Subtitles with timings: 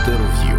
[0.00, 0.49] Інтерв'ю.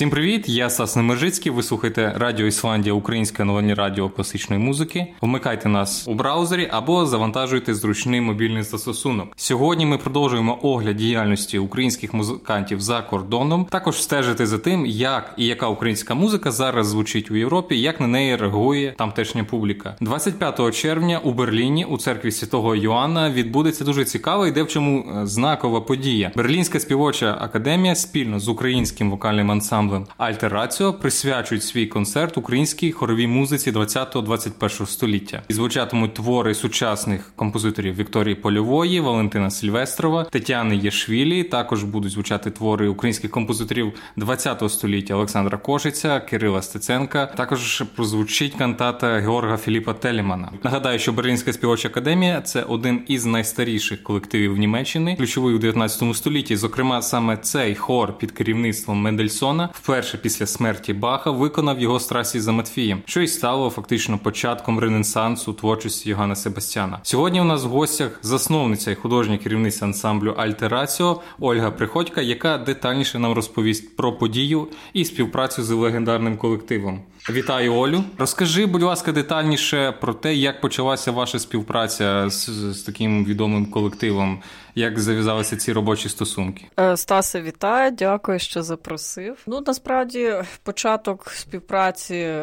[0.00, 0.48] Всім привіт!
[0.48, 1.52] Я Сас Немержицький.
[1.52, 5.06] Ви слухаєте Радіо Ісландія, українське новинні радіо класичної музики.
[5.20, 9.28] Вмикайте нас у браузері або завантажуйте зручний мобільний застосунок.
[9.36, 13.64] Сьогодні ми продовжуємо огляд діяльності українських музикантів за кордоном.
[13.70, 18.06] Також стежити за тим, як і яка українська музика зараз звучить у Європі, як на
[18.06, 19.96] неї реагує тамтешня публіка.
[20.00, 25.04] 25 червня у Берліні у церкві Святого Йоанна відбудеться дуже цікава і де в чому
[25.22, 26.32] е, знакова подія.
[26.36, 33.26] Берлінська співоча академія спільно з українським вокальним ансамблем ансамблем Альтераціо присвячують свій концерт українській хоровій
[33.26, 35.42] музиці 20-21 століття.
[35.48, 41.44] І звучатимуть твори сучасних композиторів Вікторії Польової, Валентина Сільвестрова, Тетяни Єшвілі.
[41.44, 47.26] Також будуть звучати твори українських композиторів 20 століття Олександра Кошиця, Кирила Стеценка.
[47.26, 50.52] Також прозвучить кантата Георга Філіпа Телімана.
[50.64, 56.56] Нагадаю, що Берлінська співоча академія це один із найстаріших колективів Німеччини, ключовий у 19 столітті.
[56.56, 62.52] Зокрема, саме цей хор під керівництвом Мендельсона вперше після смерті Баха виконав його страсі за
[62.52, 67.00] Матфієм, що й стало фактично початком ренесансу творчості Йоганна Себастьяна.
[67.02, 73.18] Сьогодні у нас в гостях засновниця і художня керівниця ансамблю Альтераціо Ольга Приходька, яка детальніше
[73.18, 77.02] нам розповість про подію і співпрацю з легендарним колективом.
[77.28, 78.04] Вітаю Олю.
[78.18, 84.42] Розкажи, будь ласка, детальніше про те, як почалася ваша співпраця з, з таким відомим колективом,
[84.74, 86.64] як зав'язалися ці робочі стосунки.
[86.80, 89.38] Е, Стасе, вітаю, дякую, що запросив.
[89.46, 92.36] Ну насправді початок співпраці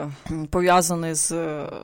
[0.50, 1.36] пов'язаний з,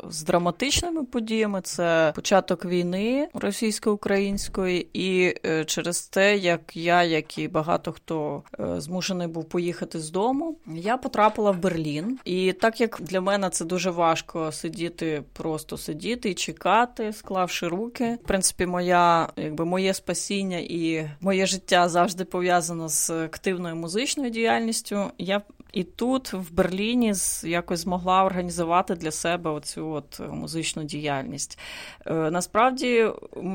[0.10, 1.62] з драматичними подіями.
[1.62, 8.82] Це початок війни російсько-української, і е, через те, як я, як і багато хто е,
[8.82, 12.20] змушений був поїхати з дому, я потрапила в Берлін.
[12.26, 18.18] І так як для мене це дуже важко сидіти, просто сидіти і чекати, склавши руки.
[18.24, 25.12] В принципі, моя якби моє спасіння і моє життя завжди пов'язано з активною музичною діяльністю.
[25.18, 25.42] Я
[25.74, 31.60] і тут, в Берліні, якось змогла організувати для себе оцю от музичну діяльність.
[32.06, 33.08] Е, насправді,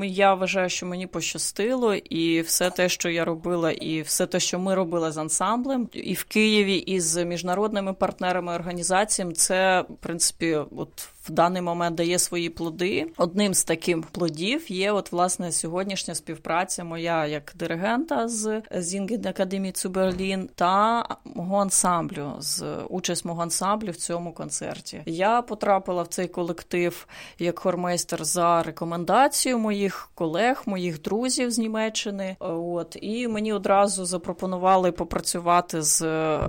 [0.03, 4.59] я вважаю, що мені пощастило, і все те, що я робила, і все те, що
[4.59, 10.59] ми робили з ансамблем, і в Києві, і з міжнародними партнерами організаціями, це в принципі,
[10.77, 13.07] от даний момент дає свої плоди.
[13.17, 19.71] Одним з таких плодів є от власне сьогоднішня співпраця моя як диригента з Зінген Академії
[19.71, 25.01] Цуберлін та мого ансамблю з участь мого ансамблю в цьому концерті.
[25.05, 27.07] Я потрапила в цей колектив
[27.39, 32.35] як хормейстер за рекомендацією моїх колег, моїх друзів з Німеччини.
[32.39, 36.39] От і мені одразу запропонували попрацювати з е,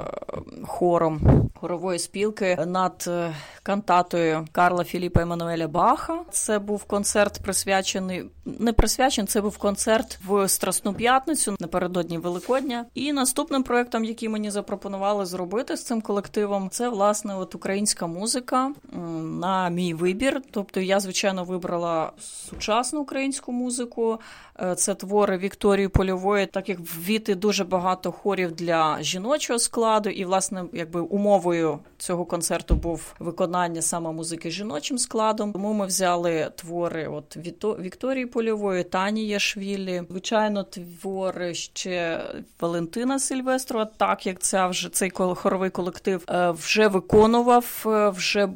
[0.66, 1.20] хором
[1.60, 6.18] хорової спілки над е, кантатою Карла Філіпа Еммануеля Баха.
[6.30, 12.86] Це був концерт присвячений, не присвячений, це був концерт в Страсну п'ятницю напередодні Великодня.
[12.94, 18.72] І наступним проектом, який мені запропонували зробити з цим колективом, це власне от українська музика
[19.22, 20.42] на мій вибір.
[20.50, 24.20] Тобто я, звичайно, вибрала сучасну українську музику.
[24.62, 30.24] Е, це твори Вікторії Польової, так як ввіти дуже багато хорів для жіночого складу, і
[30.24, 35.52] власне, якби умовою цього концерту був виконання саме музики жіночим складом.
[35.52, 37.36] Тому ми взяли твори от
[37.80, 42.24] Вікторії Польової, Тані Яшвілі, звичайно, твори ще
[42.60, 48.48] Валентина Сильвестрова, так як ця вже цей хоровий колектив е, вже виконував е, вже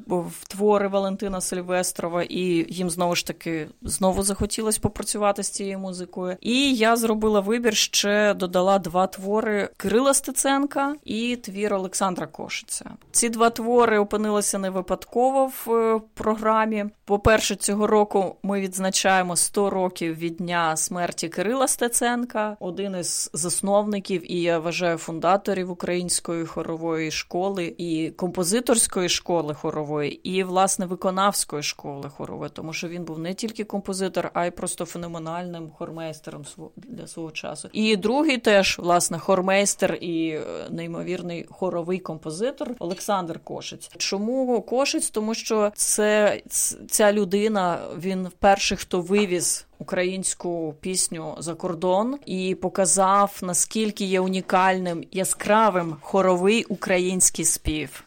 [0.49, 6.37] твори Валентина Сильвестрова, і їм знову ж таки знову захотілося попрацювати з цією музикою.
[6.41, 12.91] І я зробила вибір, ще додала два твори Кирила Стеценка і твір Олександра Кошиця.
[13.11, 15.84] Ці два твори опинилися не випадково в
[16.15, 16.85] програмі.
[17.05, 24.33] По-перше, цього року ми відзначаємо 100 років від дня смерті Кирила Стеценка, один із засновників
[24.33, 32.11] і я вважаю фундаторів української хорової школи і композиторської школи хорової, і власне виконавської школи
[32.17, 36.45] хорової, тому що він був не тільки композитор, а й просто феноменальним хормейстером
[36.77, 37.69] для свого часу.
[37.73, 43.91] І другий теж власне хормейстер і е, неймовірний хоровий композитор Олександр Кошиць.
[43.97, 45.11] Чому Кошиць?
[45.11, 46.41] Тому що це
[46.89, 49.67] ця людина, він перший, хто вивіз.
[49.79, 58.05] Українську пісню за кордон і показав наскільки є унікальним яскравим хоровий український спів.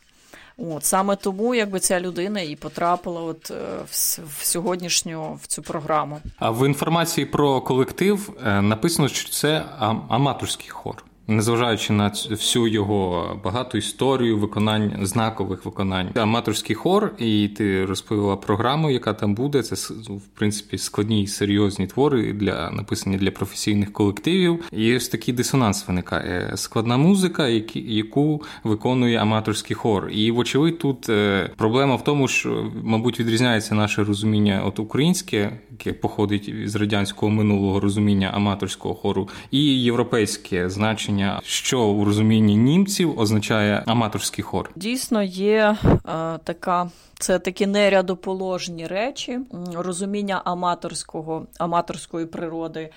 [0.58, 3.54] От саме тому, якби ця людина і потрапила, от е,
[3.86, 6.20] в, в сьогоднішню в цю програму.
[6.40, 9.66] А в інформації про колектив е, написано, що це
[10.10, 11.04] аматорський хор.
[11.28, 16.10] Незважаючи на всю його багату історію виконань знакових виконань.
[16.16, 19.64] Аматорський хор, і ти розповіла програму, яка там буде.
[19.64, 24.64] Це в принципі складні і серйозні твори для написані для професійних колективів.
[24.72, 26.52] І ось такий дисонанс виникає.
[26.56, 30.10] Складна музика, яку виконує аматорський хор.
[30.10, 35.94] І вочевидь, тут е, проблема в тому, що, мабуть, відрізняється наше розуміння от українське, яке
[35.94, 43.84] походить з радянського минулого розуміння аматорського хору, і європейське значення, що у розумінні німців означає
[43.86, 44.72] аматорський хор.
[44.76, 46.90] Дійсно, є е, така.
[47.20, 49.40] Це такі нерядоположні речі,
[49.74, 52.90] розуміння аматорського аматорської природи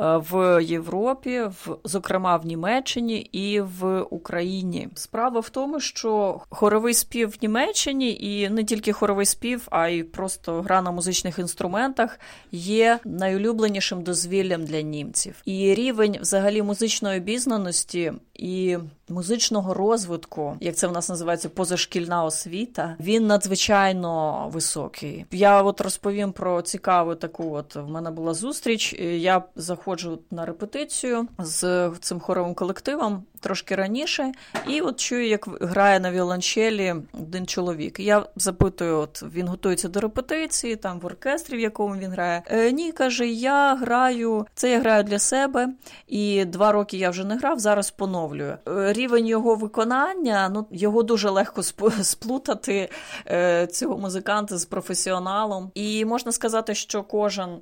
[0.00, 4.88] Е, в Європі, в зокрема в Німеччині і в Україні.
[4.94, 10.02] Справа в тому, що хоровий спів в Німеччині і не тільки хоровий спів, а й
[10.02, 12.19] просто гра на музичних інструментах
[12.52, 15.42] є найулюбленішим дозвіллям для німців.
[15.44, 18.78] І рівень взагалі музичної обізнаності і
[19.10, 25.26] музичного розвитку, як це в нас називається позашкільна освіта, він надзвичайно високий.
[25.30, 27.50] Я от розповім про цікаву таку.
[27.52, 28.92] От в мене була зустріч.
[29.00, 34.32] Я заходжу на репетицію з цим хоровим колективом трошки раніше,
[34.68, 38.00] і от чую, як грає на віолончелі один чоловік.
[38.00, 42.42] Я запитую, от він готується до репетиції, там в оркестрі, в якому він грає.
[42.46, 45.68] Е, Ні, каже, я граю, це я граю для себе,
[46.08, 48.56] і два роки я вже не грав, зараз поновлюю.
[49.00, 51.62] Рівень його виконання, ну його дуже легко
[52.02, 52.88] сплутати
[53.26, 55.70] е, цього музиканта з професіоналом.
[55.74, 57.58] І можна сказати, що кожен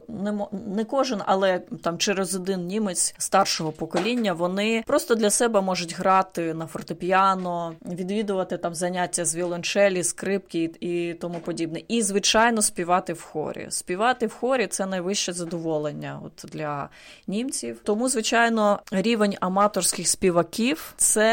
[0.66, 6.54] не кожен, але там через один німець старшого покоління вони просто для себе можуть грати
[6.54, 11.82] на фортепіано, відвідувати там заняття з віолончелі, скрипки і тому подібне.
[11.88, 13.66] І, звичайно, співати в хорі.
[13.70, 16.88] Співати в хорі це найвище задоволення от для
[17.26, 17.80] німців.
[17.84, 21.27] Тому, звичайно, рівень аматорських співаків це.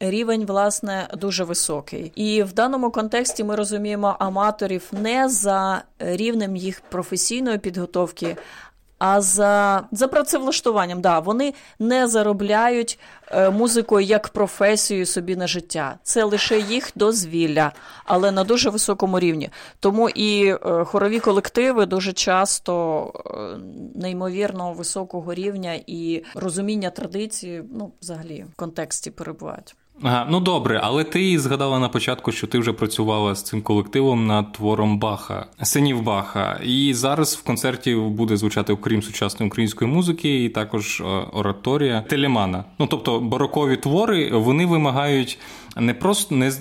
[0.00, 6.80] Рівень, власне, дуже високий, і в даному контексті ми розуміємо аматорів не за рівнем їх
[6.80, 8.36] професійної підготовки,
[9.06, 11.00] а за за працевлаштуванням.
[11.00, 12.98] Да, Вони не заробляють
[13.30, 15.98] е, музикою як професію собі на життя.
[16.02, 17.72] Це лише їх дозвілля,
[18.04, 19.50] але на дуже високому рівні.
[19.80, 23.58] Тому і е, хорові колективи дуже часто е,
[23.94, 29.76] неймовірно високого рівня і розуміння традиції, ну, взагалі, в контексті перебувають.
[30.02, 34.26] Ага, Ну добре, але ти згадала на початку, що ти вже працювала з цим колективом
[34.26, 36.60] над твором Баха, синів Баха.
[36.64, 42.64] І зараз в концерті буде звучати, окрім сучасної української музики, і також е, ораторія Телемана.
[42.78, 45.38] Ну тобто барокові твори вони вимагають
[45.76, 46.52] не просто не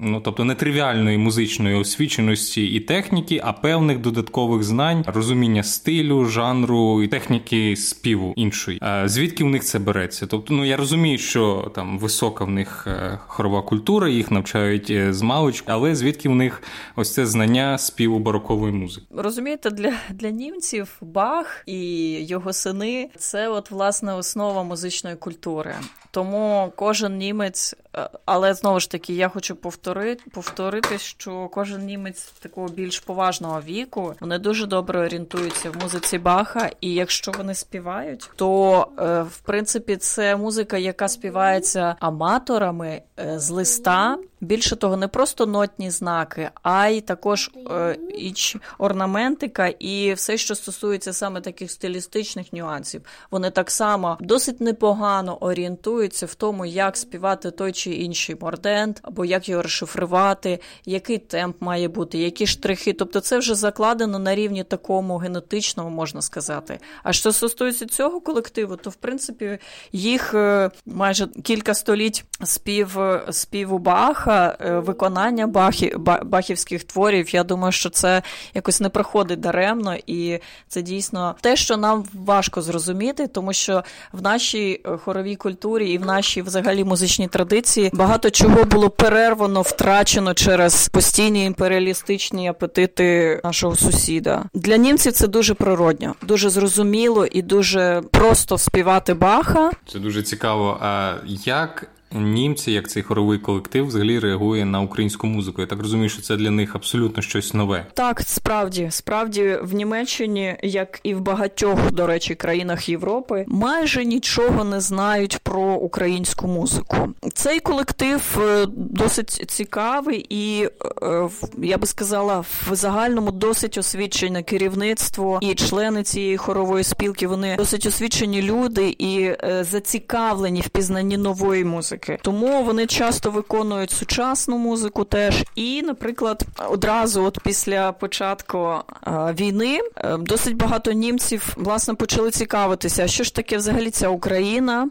[0.00, 7.02] ну, тобто не тривіальної музичної освіченості і техніки, а певних додаткових знань, розуміння стилю, жанру
[7.02, 8.78] і техніки співу іншої.
[8.82, 10.26] А звідки в них це береться?
[10.26, 15.12] Тобто, ну я розумію, що там висока в них е, хорова культура, їх навчають е,
[15.12, 16.62] з маличку, але звідки в них
[16.96, 19.06] ось це знання співу барокової музики?
[19.16, 21.80] Розумієте, для для німців Бах і
[22.24, 25.74] його сини це от власне основа музичної культури.
[26.16, 32.24] Тому кожен німець, е, але знову ж таки, я хочу повторити, повторити, що кожен німець
[32.24, 38.30] такого більш поважного віку вони дуже добре орієнтуються в музиці Баха, і якщо вони співають,
[38.36, 44.18] то е, в принципі це музика, яка співається аматорами е, з листа.
[44.46, 50.54] Більше того, не просто нотні знаки, а й також е, іч орнаментика і все, що
[50.54, 53.02] стосується саме таких стилістичних нюансів.
[53.30, 59.24] Вони так само досить непогано орієнтуються в тому, як співати той чи інший мордент, або
[59.24, 62.92] як його розшифрувати, який темп має бути, які штрихи.
[62.92, 66.78] Тобто, це вже закладено на рівні такому генетичному, можна сказати.
[67.02, 69.58] А що стосується цього колективу, то в принципі
[69.92, 72.98] їх е, майже кілька століть спів
[73.30, 74.35] співу Баха.
[74.36, 77.34] Е, виконання бахі, бахівських творів.
[77.34, 78.22] Я думаю, що це
[78.54, 80.38] якось не проходить даремно, і
[80.68, 85.98] це дійсно те, що нам важко зрозуміти, тому що в нашій е, хоровій культурі і
[85.98, 93.76] в нашій взагалі музичній традиції багато чого було перервано, втрачено через постійні імперіалістичні апетити нашого
[93.76, 94.44] сусіда.
[94.54, 99.70] Для німців це дуже природньо, дуже зрозуміло і дуже просто співати баха.
[99.92, 100.78] Це дуже цікаво.
[100.80, 101.14] А
[101.44, 101.88] як
[102.20, 105.60] німці, як цей хоровий колектив, взагалі реагує на українську музику.
[105.60, 107.86] Я так розумію, що це для них абсолютно щось нове.
[107.94, 114.64] Так, справді, справді в Німеччині, як і в багатьох, до речі, країнах Європи, майже нічого
[114.64, 116.96] не знають про українську музику.
[117.34, 120.68] Цей колектив е, досить цікавий і
[121.02, 127.26] е, я би сказала, в загальному досить освічене керівництво і члени цієї хорової спілки.
[127.26, 132.05] Вони досить освічені люди і е, зацікавлені в пізнанні нової музики.
[132.22, 135.44] Тому вони часто виконують сучасну музику теж.
[135.54, 138.74] І, наприклад, одразу, от після початку
[139.06, 139.80] війни,
[140.18, 144.88] досить багато німців власне почали цікавитися, що ж таке взагалі ця Україна,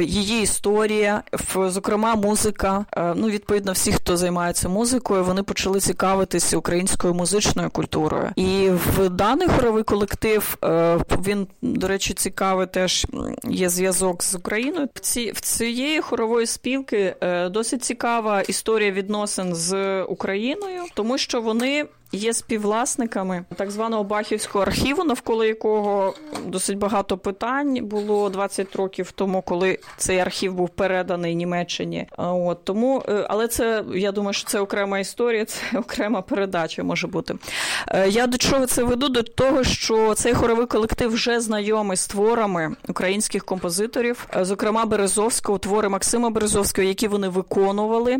[0.00, 1.22] її історія,
[1.54, 2.84] зокрема, музика.
[3.16, 8.30] Ну, відповідно, всі, хто займається музикою, вони почали цікавитися українською музичною культурою.
[8.36, 10.58] І в даний хоровий колектив
[11.26, 13.06] він, до речі, цікавий теж
[13.44, 14.88] є зв'язок з Україною.
[14.94, 17.16] В ці в цієї хорової спілки
[17.50, 25.04] досить цікава історія відносин з Україною, тому що вони є співвласниками так званого Бахівського архіву,
[25.04, 26.14] навколо якого
[26.46, 32.06] досить багато питань було 20 років тому, коли цей архів був переданий Німеччині.
[32.16, 37.06] От тому, е, але це я думаю, що це окрема історія, це окрема передача може
[37.06, 37.34] бути.
[37.88, 39.08] Е, я до чого це веду?
[39.08, 45.58] До того, що цей хоровий колектив вже знайомий з творами українських композиторів, е, зокрема Березовського,
[45.58, 48.18] твори Максима Березовського, які вони виконували,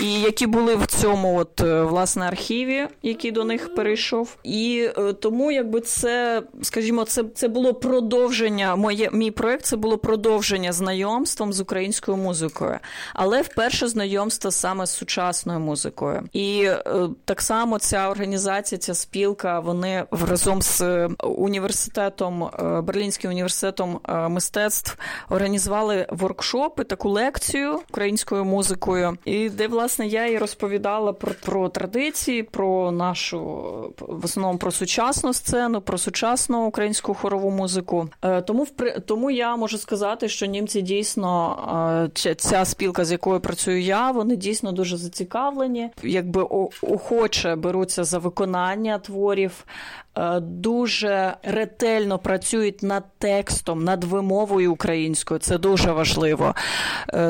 [0.00, 4.36] і які були в цьому, от власне архіві, які до них перейшов.
[4.44, 8.76] І е, тому, якби це, скажімо, це це було продовження.
[8.76, 12.78] Моє мій проект це було продовження знайомством з українською музикою,
[13.14, 16.22] але вперше знайомство саме з сучасною музикою.
[16.32, 16.84] І е,
[17.24, 22.50] так само ця організація, ця спілка, вони разом з е, університетом
[22.82, 24.96] Берлінським університетом мистецтв
[25.28, 32.42] організували воркшопи, таку лекцію українською музикою, і де власне я і розповідала про, про традиції,
[32.42, 38.08] про наш нашу в основному про сучасну сцену, про сучасну українську хорову музику.
[38.22, 38.66] Е, тому
[39.06, 44.36] тому я можу сказати, що німці дійсно е, ця спілка, з якою працюю я, вони
[44.36, 46.42] дійсно дуже зацікавлені, якби
[46.82, 49.64] охоче беруться за виконання творів.
[50.18, 55.40] Е, дуже ретельно працюють над текстом, над вимовою українською.
[55.40, 56.54] Це дуже важливо.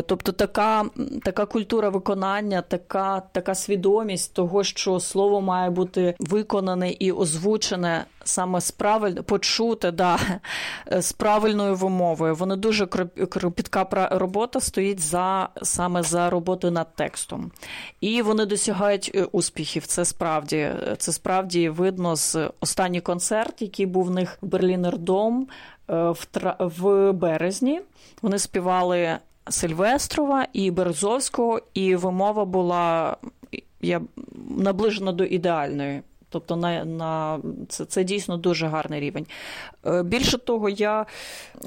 [0.07, 0.85] Тобто, така
[1.23, 8.61] така культура виконання, така така свідомість того, що слово має бути виконане і озвучене саме
[8.61, 9.15] з правиль...
[9.15, 10.19] почуте да,
[10.99, 12.35] з правильною вимовою.
[12.35, 17.51] Вони дуже кропітка робота стоїть за саме за роботою над текстом.
[18.01, 19.87] І вони досягають е, успіхів.
[19.87, 25.49] Це справді це справді видно з останній концерт, який був в них в Берлінер Дом
[25.91, 26.27] е, в,
[26.59, 27.81] в березні.
[28.23, 29.19] Вони співали.
[29.49, 33.17] Сильвестрова і Березовського, і вимова була
[33.81, 34.01] я
[34.49, 36.03] наближена до ідеальної.
[36.31, 39.27] Тобто на, на це це дійсно дуже гарний рівень.
[39.87, 41.07] Е, більше того, я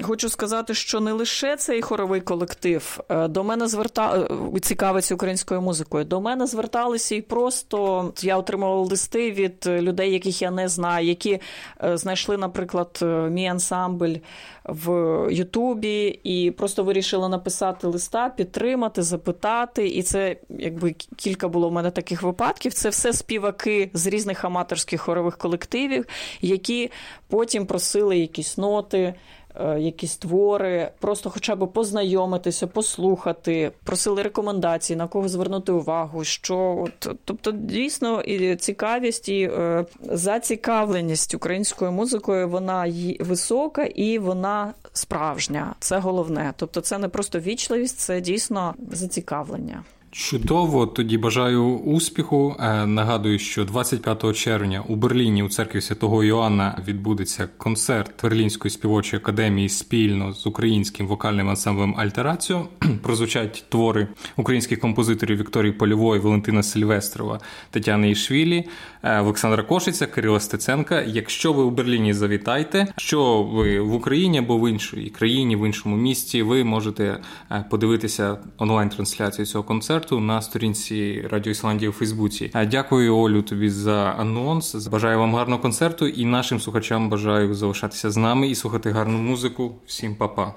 [0.02, 4.28] хочу сказати, що не лише цей хоровий колектив е, до мене зверта...
[4.56, 6.04] Е, цікавиться українською музикою.
[6.04, 11.40] До мене зверталися і просто я отримувала листи від людей, яких я не знаю, які
[11.94, 12.98] знайшли, наприклад,
[13.30, 14.14] мій ансамбль
[14.64, 14.88] в
[15.30, 19.88] Ютубі, і просто вирішили написати листа, підтримати, запитати.
[19.88, 22.72] І це якби кілька було в мене таких випадків.
[22.72, 26.06] Це все співаки з різних аматорських хорових колективів,
[26.40, 26.90] які
[27.28, 29.14] потім просили якісь ноти.
[29.60, 36.84] Е, якісь твори, просто хоча б познайомитися, послухати, просили рекомендації, на кого звернути увагу, що
[36.84, 45.74] от, тобто дійсно і цікавість і е, зацікавленість українською музикою вона висока і вона справжня.
[45.78, 46.52] Це головне.
[46.56, 49.84] Тобто, це не просто вічливість, це дійсно зацікавлення.
[50.16, 52.56] Чудово, тоді бажаю успіху.
[52.60, 59.20] Е, нагадую, що 25 червня у Берліні у церкві святого Йоанна відбудеться концерт Берлінської співочої
[59.20, 62.66] академії спільно з українським вокальним ансамблем Альтераціо.
[63.02, 67.40] Прозвучать твори українських композиторів Вікторії Польової, Валентина Сильвестрова,
[67.70, 68.64] Тетяни Ішвілі,
[69.02, 71.02] е, Олександра Кошиця, Кирила Стеценка.
[71.02, 75.96] Якщо ви у Берліні завітайте, що ви в Україні або в іншій країні, в іншому
[75.96, 82.50] місті, ви можете е, подивитися онлайн-трансляцію цього концерту концерту на сторінці Радіо Ісландії у Фейсбуці.
[82.70, 84.74] Дякую, Олю, тобі за анонс.
[84.86, 89.74] Бажаю вам гарного концерту і нашим слухачам бажаю залишатися з нами і слухати гарну музику.
[89.86, 90.52] Всім па-па.